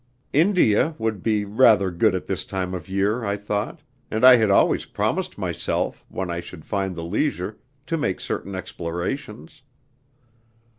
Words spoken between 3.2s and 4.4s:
I thought, and I